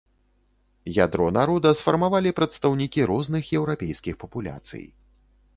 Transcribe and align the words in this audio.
Ядро 1.03 1.27
народа 1.39 1.73
сфармавалі 1.81 2.33
прадстаўнікі 2.41 3.01
розных 3.13 3.43
еўрапейскіх 3.61 4.15
папуляцый. 4.25 4.85